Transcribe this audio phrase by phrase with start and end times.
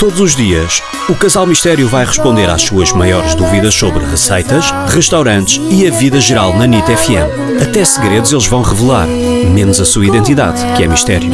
[0.00, 5.60] Todos os dias, o Casal Mistério vai responder às suas maiores dúvidas sobre receitas, restaurantes
[5.70, 7.60] e a vida geral na NIT FM.
[7.62, 11.30] Até segredos eles vão revelar, menos a sua identidade, que é mistério.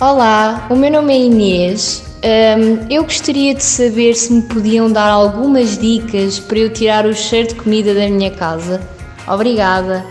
[0.00, 2.02] Olá, o meu nome é Inês.
[2.16, 7.14] Hum, eu gostaria de saber se me podiam dar algumas dicas para eu tirar o
[7.14, 8.80] cheiro de comida da minha casa.
[9.28, 10.04] Obrigada.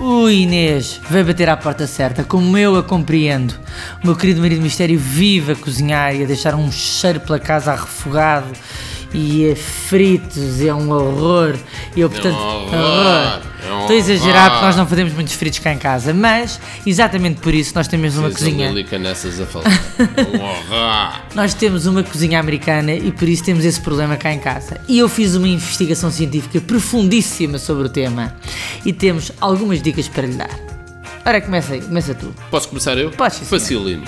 [0.00, 3.54] Ui, Inês, veio bater à porta certa, como eu a compreendo.
[4.02, 7.74] O meu querido marido mistério vive a cozinhar e a deixar um cheiro pela casa
[7.74, 8.52] refogado
[9.14, 11.56] e a fritos, é um horror.
[11.94, 13.42] E eu, portanto, horror.
[13.82, 17.54] Estou a exagerar porque nós não fazemos muitos fritos cá em casa, mas exatamente por
[17.54, 18.72] isso nós temos uma cozinha.
[18.98, 19.66] nessas a falar.
[19.68, 21.22] um horror.
[21.34, 24.80] Nós temos uma cozinha americana e por isso temos esse problema cá em casa.
[24.86, 28.34] E eu fiz uma investigação científica profundíssima sobre o tema
[28.84, 30.50] e temos algumas dicas para lhe dar.
[31.24, 32.34] Ora, começa aí, começa tu.
[32.50, 33.10] Posso começar eu?
[33.10, 33.60] Podes, sim, senhor.
[33.60, 34.04] Facílimo.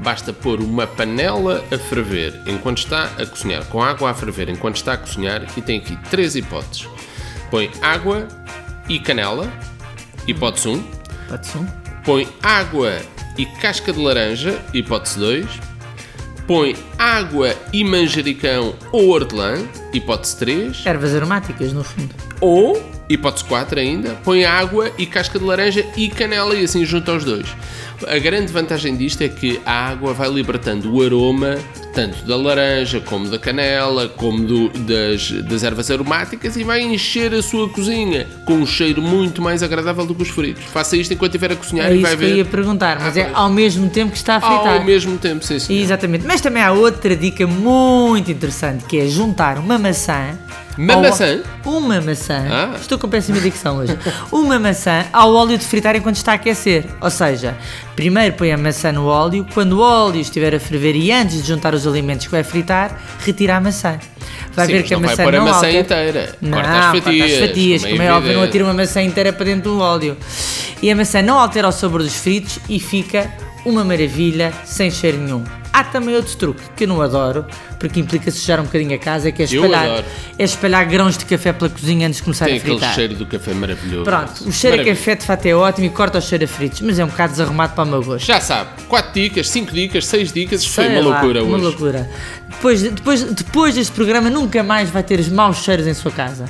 [0.00, 4.76] Basta pôr uma panela a ferver enquanto está a cozinhar, com água a ferver enquanto
[4.76, 6.88] está a cozinhar, e tem aqui três hipóteses.
[7.50, 8.26] Põe água
[8.88, 9.48] e canela,
[10.26, 10.84] hipótese 1.
[11.28, 11.58] Pode ser?
[11.58, 11.66] um?
[12.04, 12.98] Põe água
[13.38, 15.46] e casca de laranja, hipótese 2.
[16.46, 20.86] Põe água e manjericão ou hortelã, hipótese 3.
[20.86, 22.14] Ervas aromáticas, no fundo.
[22.40, 27.12] Ou, hipótese 4 ainda, põe água e casca de laranja e canela e assim junta
[27.12, 27.46] os dois.
[28.06, 31.58] A grande vantagem disto é que a água vai libertando o aroma
[31.94, 37.32] tanto da laranja, como da canela, como do- das, das ervas aromáticas e vai encher
[37.34, 40.64] a sua cozinha com um cheiro muito mais agradável do que os fritos.
[40.64, 42.98] Faça isto enquanto estiver a cozinhar É e vai isso que eu ver ia perguntar,
[43.00, 44.78] mas Ah, é ao mesmo tempo que está a fritar.
[44.78, 45.80] ao mesmo tempo, sim, senhor.
[45.80, 50.36] Exatamente, mas também há outra dica muito interessante que é juntar uma maçã.
[50.76, 51.40] Uma maçã?
[51.64, 52.44] Uma maçã.
[52.50, 52.76] Ah.
[52.80, 53.96] Estou com péssima dicção hoje.
[54.32, 56.84] uma maçã ao óleo de fritar enquanto está a aquecer.
[57.00, 57.56] Ou seja,
[57.96, 61.48] primeiro põe a maçã no óleo, quando o óleo estiver a ferver e antes de
[61.48, 63.98] juntar os alimentos que vai fritar, retira a maçã.
[64.54, 66.36] Vai Sim, ver que a não vai maçã pôr a maçã altera- inteira.
[66.40, 69.32] Não, Corta as corta fatias, as fatias, como é óbvio, não atira uma maçã inteira
[69.32, 70.16] para dentro do óleo.
[70.82, 73.30] E a maçã não altera o sabor dos fritos e fica
[73.64, 75.44] uma maravilha, sem cheiro nenhum.
[75.76, 77.44] Há também outro truque que eu não adoro,
[77.80, 80.04] porque implica sujar um bocadinho a casa, que é espalhar,
[80.38, 82.94] é espalhar grãos de café pela cozinha antes de começar Tem a aquele fritar.
[82.94, 84.04] cheiro do café maravilhoso.
[84.04, 86.80] Pronto, o cheiro a café de fato é ótimo e corta o cheiro a fritos,
[86.80, 88.24] mas é um bocado desarrumado para o meu gosto.
[88.24, 91.64] Já sabe, 4 dicas, 5 dicas, 6 dicas, isto foi uma lá, loucura uma hoje.
[91.64, 92.10] loucura.
[92.50, 96.44] Depois, depois, depois deste programa nunca mais vai ter os maus cheiros em sua casa.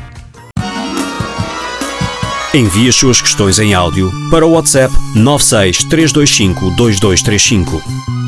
[2.52, 8.23] Envie as suas questões em áudio para o WhatsApp 96 325 2235.